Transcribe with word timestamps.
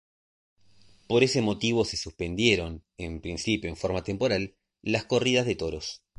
Por 1.07 1.23
ese 1.23 1.43
motivo 1.43 1.85
se 1.85 1.95
suspendieron, 1.95 2.83
en 2.97 3.21
principio 3.21 3.69
de 3.69 3.75
forma 3.75 4.03
temporal, 4.03 4.55
las 4.81 5.05
corridas 5.05 5.45
de 5.45 5.53
toros. 5.53 6.01